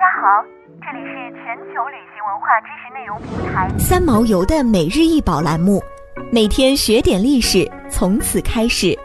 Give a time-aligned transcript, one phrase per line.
[0.00, 0.42] 家好，
[0.80, 5.78] 这里是全球旅行文化知识内容平台三毛游的每日一宝栏目，
[6.32, 8.98] 每天学点历史，从此开始。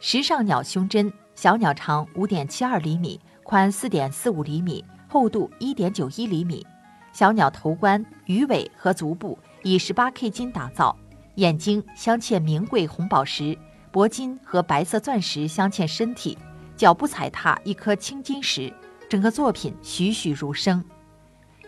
[0.00, 6.66] 时尚鸟胸针，小鸟长五点七二厘米，宽四点四五厘米，厚度一点九一厘米。
[7.12, 10.96] 小鸟头冠、鱼尾和足部以十八 K 金打造，
[11.36, 13.56] 眼睛镶嵌名贵红宝石，
[13.92, 16.36] 铂金和白色钻石镶嵌身体。
[16.76, 18.72] 脚步踩踏一颗青金石，
[19.08, 20.84] 整个作品栩栩如生。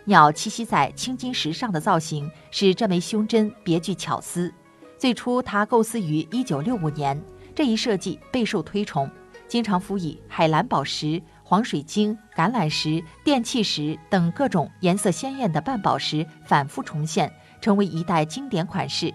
[0.05, 4.53] 鸟栖息在青金石上的造型使这枚胸针别具巧思。
[4.97, 7.21] 最初，它构思于1965年，
[7.53, 9.09] 这一设计备受推崇，
[9.47, 17.31] 经常辅以海蓝宝石、黄水晶、橄榄石、电气石等各种颜色鲜艳的半宝石反复重现，
[17.61, 19.13] 成为一代经典款式。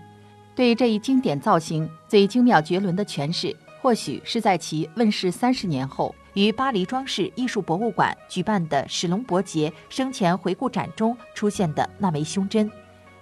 [0.54, 3.56] 对这一经典造型最精妙绝伦的诠释。
[3.82, 12.70] 或许是在其问世三十年后，于巴黎装饰艺术博物馆举办的史隆伯杰生前回顾展中出现的那枚胸针。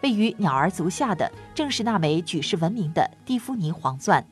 [0.03, 4.23] 位于鸟儿足下的，正是那枚举世闻名的蒂芙尼黄钻。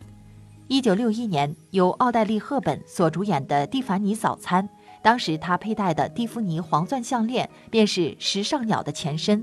[0.66, 4.68] 一九六一年，由奥黛丽·赫本所主演的《蒂凡尼早餐》，
[5.00, 9.42] 当时她佩戴的蒂芙尼黄钻项链便是时尚鸟的前身。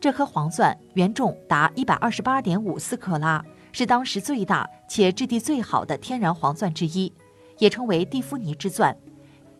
[0.00, 3.44] 这颗黄钻原重达一百二十八点五四克拉。
[3.72, 7.12] 是当时最大且质地最好的天然黄钻之一，
[7.58, 8.96] 也称为蒂芙尼之钻，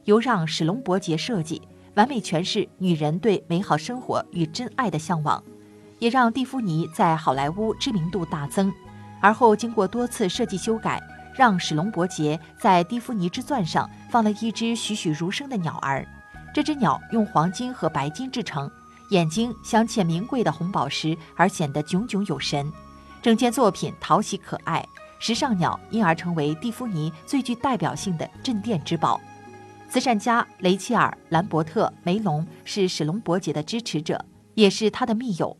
[0.04, 1.60] 由让·史隆伯杰设计，
[1.94, 5.42] 完美诠释女人对美好生活与真爱的向往，
[5.98, 8.72] 也让蒂芙尼在好莱坞知名度大增。
[9.20, 11.00] 而后经过多次设计修改，
[11.34, 16.06] 让史隆伯杰在蒂芙尼之钻上放了一只栩栩如生的鸟儿，
[16.52, 18.70] 这只鸟用黄金和白金制成，
[19.10, 22.70] 眼睛镶嵌名贵的红宝石，而显得炯炯有神。
[23.22, 24.84] 整件作品讨喜可爱，
[25.20, 29.20] 时尚鸟因而成为蒂芙尼最具代表性的镇店之宝。
[29.88, 35.56] 慈善家雷切尔·兰伯特·梅隆是史隆伯杰的支持者，也是他的密友。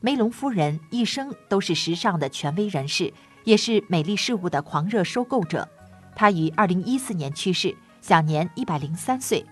[0.00, 3.12] 梅隆夫人一生都是时尚的权威人士，
[3.44, 5.68] 也是美丽事物的狂热收购者。
[6.16, 9.44] 她于2014年去世，享年103岁。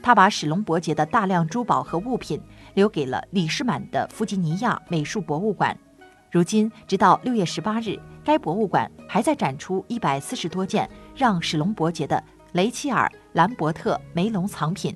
[0.00, 2.40] 她把史隆伯杰的大量珠宝和物品
[2.74, 5.76] 留给了李士满的弗吉尼亚美术博物馆。
[6.30, 12.22] 如今，直到六月十八日，该博物馆还在展出一百四十多件让·史隆伯杰的
[12.52, 14.94] 雷切尔·兰伯特·梅隆藏品。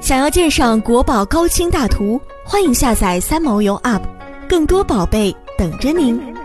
[0.00, 4.02] 想要鉴赏国宝高清大图，欢迎下载三毛游 App，
[4.48, 6.39] 更多宝贝等着您。